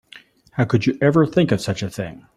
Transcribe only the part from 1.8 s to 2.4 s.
a thing?